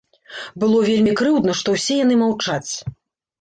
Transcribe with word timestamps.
Было 0.61 0.79
вельмі 0.89 1.13
крыўдна, 1.19 1.51
што 1.59 1.75
ўсе 1.77 1.99
яны 2.05 2.19
маўчаць. 2.23 2.71